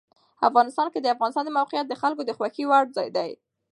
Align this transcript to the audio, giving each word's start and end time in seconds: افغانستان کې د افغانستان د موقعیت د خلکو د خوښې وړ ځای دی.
افغانستان 0.49 0.87
کې 0.93 0.99
د 1.01 1.07
افغانستان 1.15 1.43
د 1.45 1.51
موقعیت 1.59 1.85
د 1.89 1.93
خلکو 2.01 2.21
د 2.25 2.31
خوښې 2.37 2.63
وړ 2.67 2.85
ځای 2.97 3.09
دی. 3.17 3.31